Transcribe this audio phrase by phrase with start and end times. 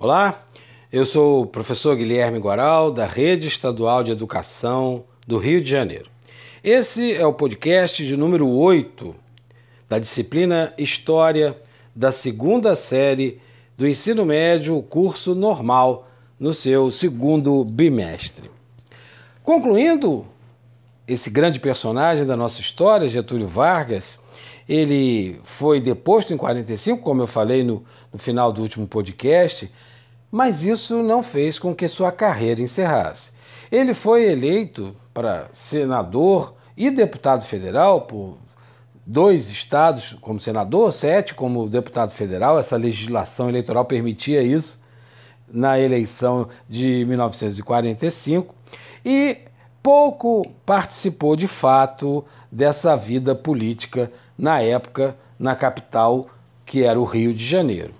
[0.00, 0.44] Olá,
[0.92, 6.08] eu sou o professor Guilherme Guaral, da Rede Estadual de Educação do Rio de Janeiro.
[6.62, 9.12] Esse é o podcast de número 8
[9.88, 11.60] da disciplina História
[11.96, 13.40] da segunda série
[13.76, 16.08] do ensino médio, curso normal,
[16.38, 18.48] no seu segundo bimestre.
[19.42, 20.24] Concluindo
[21.08, 24.16] esse grande personagem da nossa história, Getúlio Vargas,
[24.68, 29.70] ele foi deposto em 45, como eu falei no, no final do último podcast,
[30.30, 33.30] mas isso não fez com que sua carreira encerrasse.
[33.72, 38.36] Ele foi eleito para senador e deputado federal por
[39.06, 42.58] dois estados como senador, sete como deputado federal.
[42.58, 44.78] Essa legislação eleitoral permitia isso
[45.50, 48.54] na eleição de 1945
[49.02, 49.38] e
[49.82, 52.22] pouco participou de fato
[52.52, 56.28] dessa vida política na época na capital
[56.64, 57.92] que era o Rio de Janeiro.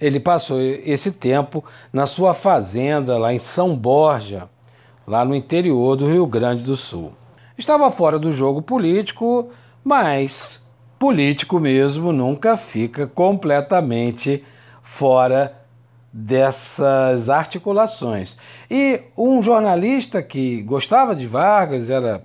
[0.00, 4.48] Ele passou esse tempo na sua fazenda lá em São Borja,
[5.06, 7.12] lá no interior do Rio Grande do Sul.
[7.56, 9.50] Estava fora do jogo político,
[9.82, 10.62] mas
[10.98, 14.44] político mesmo nunca fica completamente
[14.82, 15.54] fora
[16.12, 18.36] dessas articulações.
[18.70, 22.24] E um jornalista que gostava de Vargas, era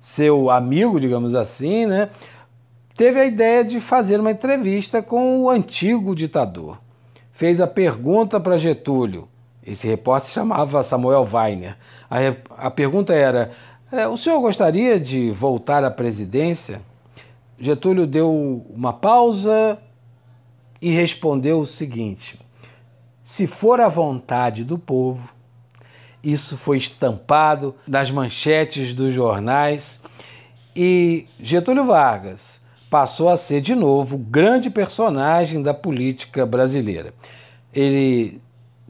[0.00, 2.08] seu amigo, digamos assim, né,
[2.98, 6.78] teve a ideia de fazer uma entrevista com o antigo ditador
[7.30, 9.28] fez a pergunta para Getúlio.
[9.64, 11.76] Esse repórter se chamava Samuel Weiner.
[12.10, 13.52] A, a pergunta era:
[13.92, 16.80] é, o senhor gostaria de voltar à presidência?
[17.56, 19.78] Getúlio deu uma pausa
[20.82, 22.36] e respondeu o seguinte:
[23.22, 25.28] se for a vontade do povo,
[26.20, 30.00] isso foi estampado nas manchetes dos jornais
[30.74, 32.58] e Getúlio Vargas
[32.90, 37.12] passou a ser de novo grande personagem da política brasileira.
[37.72, 38.40] Ele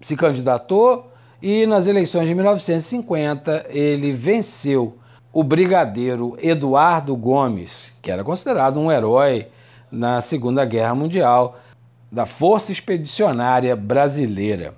[0.02, 1.10] se candidatou
[1.42, 4.98] e nas eleições de 1950 ele venceu
[5.32, 9.48] o brigadeiro Eduardo Gomes, que era considerado um herói
[9.90, 11.58] na Segunda Guerra Mundial
[12.10, 14.74] da Força Expedicionária Brasileira.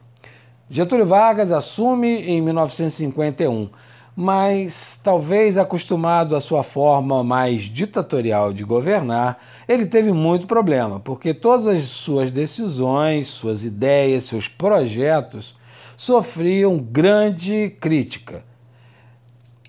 [0.69, 3.69] Getúlio Vargas assume em 1951
[4.21, 11.33] mas talvez acostumado à sua forma mais ditatorial de governar, ele teve muito problema, porque
[11.33, 15.57] todas as suas decisões, suas ideias, seus projetos
[15.97, 18.45] sofriam grande crítica.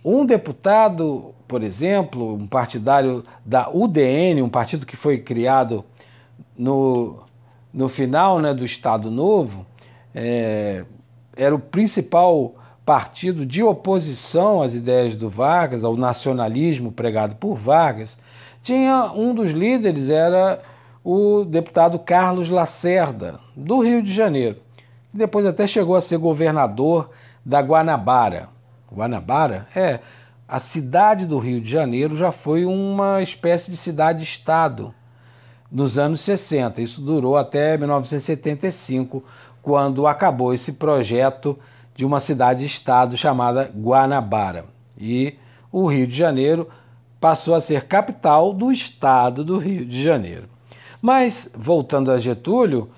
[0.04, 5.86] Um deputado, por exemplo, um partidário da UDN, um partido que foi criado
[6.58, 7.24] no,
[7.74, 9.66] no final né, do Estado Novo,
[10.14, 10.84] é,
[11.38, 12.56] era o principal
[12.86, 18.18] partido de oposição às ideias do Vargas, ao nacionalismo pregado por Vargas,
[18.64, 20.62] tinha um dos líderes era
[21.04, 24.58] o deputado Carlos Lacerda, do Rio de Janeiro,
[25.12, 27.10] que depois até chegou a ser governador
[27.46, 28.50] da Guanabara.
[28.92, 30.00] Guanabara é
[30.48, 34.94] a cidade do Rio de Janeiro já foi uma espécie de cidade-estado
[35.72, 36.82] nos anos 60.
[36.82, 39.24] Isso durou até 1975,
[39.62, 41.58] quando acabou esse projeto
[41.96, 44.66] de uma cidade-estado chamada Guanabara.
[44.98, 45.36] E
[45.72, 46.70] o Rio de Janeiro
[47.20, 50.50] passou a ser capital do estado do Rio de Janeiro.
[51.02, 52.90] Mas, voltando a Getúlio,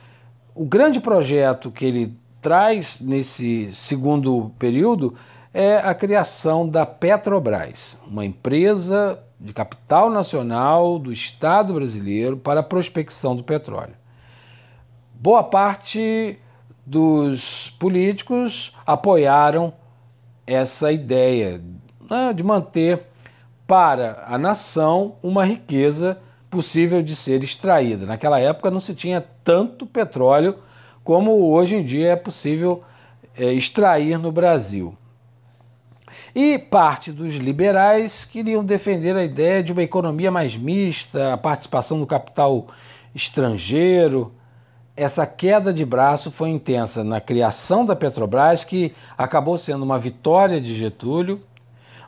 [0.55, 5.15] o grande projeto que ele traz nesse segundo período
[5.53, 12.63] é a criação da Petrobras, uma empresa de capital nacional do Estado brasileiro para a
[12.63, 13.93] prospecção do petróleo.
[15.13, 16.39] Boa parte
[16.85, 19.73] dos políticos apoiaram
[20.45, 21.61] essa ideia
[22.09, 23.01] né, de manter
[23.65, 26.17] para a nação uma riqueza
[26.49, 28.05] possível de ser extraída.
[28.05, 30.57] Naquela época não se tinha tanto petróleo
[31.03, 32.83] como hoje em dia é possível
[33.35, 34.95] é, extrair no Brasil.
[36.35, 41.99] E parte dos liberais queriam defender a ideia de uma economia mais mista, a participação
[41.99, 42.67] do capital
[43.13, 44.31] estrangeiro,
[44.95, 50.61] essa queda de braço foi intensa na criação da Petrobras, que acabou sendo uma vitória
[50.61, 51.41] de Getúlio,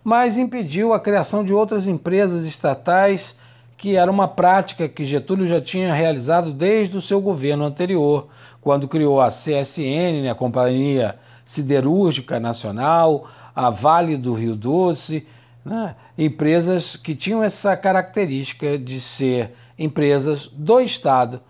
[0.04, 3.36] mas impediu a criação de outras empresas estatais,
[3.76, 8.28] que era uma prática que Getúlio já tinha realizado desde o seu governo anterior,
[8.62, 15.28] quando criou a CSN, né, a Companhia Siderúrgica Nacional, a Vale do Rio Doce,
[15.64, 21.42] né, empresas que tinham essa característica de ser empresas do Estado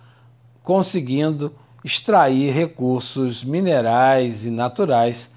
[0.66, 1.54] conseguindo
[1.84, 5.32] extrair recursos minerais e naturais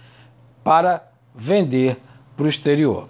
[0.64, 1.98] para vender
[2.34, 3.08] para o exterior.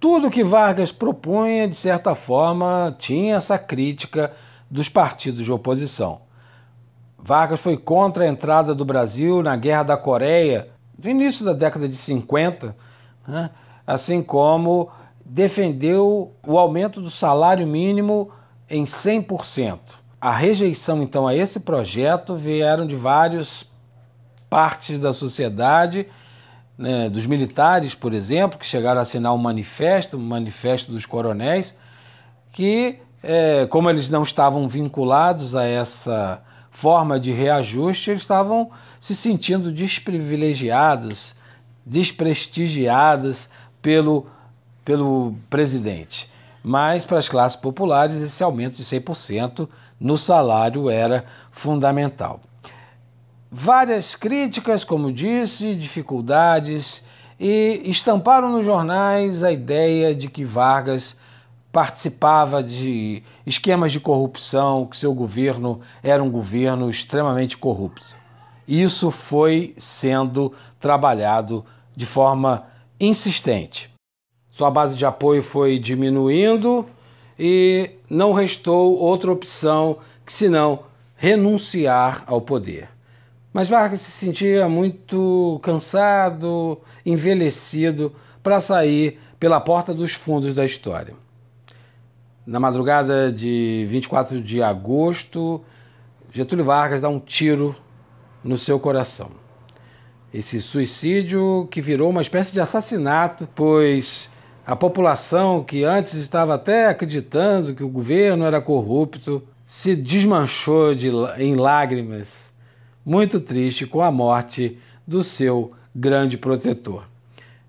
[0.00, 4.32] Tudo que Vargas propunha, de certa forma, tinha essa crítica
[4.70, 6.20] dos partidos de oposição.
[7.16, 10.68] Vargas foi contra a entrada do Brasil na Guerra da Coreia,
[10.98, 12.76] no início da década de 50,
[13.26, 13.50] né?
[13.86, 14.90] assim como
[15.24, 18.30] defendeu o aumento do salário mínimo
[18.68, 19.78] em 100%.
[20.20, 23.70] A rejeição, então, a esse projeto vieram de várias
[24.50, 26.08] partes da sociedade,
[26.76, 31.76] né, dos militares, por exemplo, que chegaram a assinar um manifesto, um manifesto dos coronéis,
[32.52, 38.70] que, é, como eles não estavam vinculados a essa forma de reajuste, eles estavam
[39.00, 41.34] se sentindo desprivilegiados,
[41.86, 43.48] desprestigiados
[43.80, 44.26] pelo,
[44.84, 46.28] pelo presidente.
[46.68, 49.66] Mas para as classes populares, esse aumento de 100%
[49.98, 52.40] no salário era fundamental.
[53.50, 57.02] Várias críticas, como disse, dificuldades,
[57.40, 61.18] e estamparam nos jornais a ideia de que Vargas
[61.72, 68.04] participava de esquemas de corrupção, que seu governo era um governo extremamente corrupto.
[68.66, 71.64] Isso foi sendo trabalhado
[71.96, 72.66] de forma
[73.00, 73.90] insistente.
[74.58, 76.84] Sua base de apoio foi diminuindo
[77.38, 80.80] e não restou outra opção que senão
[81.14, 82.88] renunciar ao poder.
[83.52, 86.76] Mas Vargas se sentia muito cansado,
[87.06, 88.12] envelhecido
[88.42, 91.14] para sair pela porta dos fundos da história.
[92.44, 95.62] Na madrugada de 24 de agosto,
[96.32, 97.76] Getúlio Vargas dá um tiro
[98.42, 99.30] no seu coração.
[100.34, 104.28] Esse suicídio que virou uma espécie de assassinato, pois
[104.68, 111.08] a população que antes estava até acreditando que o governo era corrupto se desmanchou de,
[111.38, 112.28] em lágrimas,
[113.02, 114.76] muito triste com a morte
[115.06, 117.04] do seu grande protetor.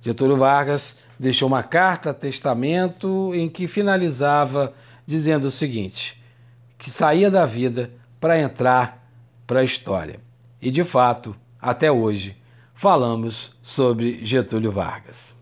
[0.01, 4.73] Getúlio Vargas deixou uma carta testamento em que finalizava
[5.07, 6.21] dizendo o seguinte:
[6.77, 9.09] que saía da vida para entrar
[9.47, 10.19] para a história.
[10.61, 12.35] E de fato, até hoje,
[12.75, 15.38] falamos sobre Getúlio Vargas.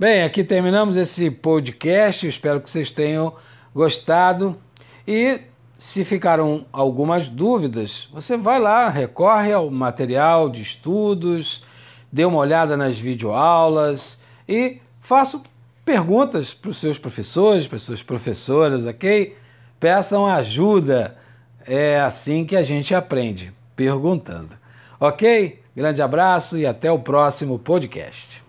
[0.00, 2.26] Bem, aqui terminamos esse podcast.
[2.26, 3.34] Espero que vocês tenham
[3.74, 4.56] gostado.
[5.06, 5.42] E
[5.76, 11.66] se ficaram algumas dúvidas, você vai lá, recorre ao material de estudos
[12.10, 14.18] dê uma olhada nas videoaulas
[14.48, 15.38] e faça
[15.84, 19.36] perguntas para os seus professores, para as suas professoras, ok?
[19.78, 21.18] Peçam ajuda.
[21.66, 24.56] É assim que a gente aprende, perguntando.
[24.98, 25.60] Ok?
[25.76, 28.48] Grande abraço e até o próximo podcast.